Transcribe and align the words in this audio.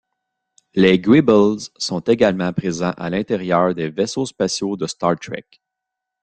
Les 0.73 0.97
greebles 0.97 1.61
sont 1.77 1.99
également 1.99 2.51
présents 2.53 2.95
à 2.97 3.11
l'intérieur 3.11 3.75
des 3.75 3.91
vaisseaux 3.91 4.25
spatiaux 4.25 4.75
de 4.75 4.87
Star 4.87 5.15
Trek. 5.19 5.45